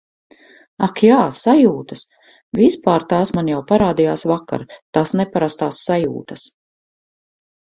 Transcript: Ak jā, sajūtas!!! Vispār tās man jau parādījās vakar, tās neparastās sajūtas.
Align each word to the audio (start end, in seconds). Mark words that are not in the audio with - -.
Ak 0.85 1.01
jā, 1.07 1.17
sajūtas!!! 1.39 2.01
Vispār 2.59 3.05
tās 3.13 3.33
man 3.41 3.53
jau 3.53 3.59
parādījās 3.73 4.25
vakar, 4.33 4.67
tās 4.99 5.15
neparastās 5.21 5.83
sajūtas. 5.91 6.49